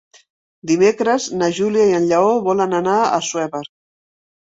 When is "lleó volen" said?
2.15-2.77